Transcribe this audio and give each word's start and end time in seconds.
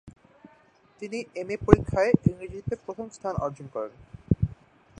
তিনি 1.01 1.19
এমএ 1.35 1.57
পরীক্ষায় 1.67 2.11
ইংরেজিতে 2.23 2.73
প্রথম 2.85 3.07
স্থান 3.09 3.33
অর্জন 3.37 3.67
করেন। 3.75 3.93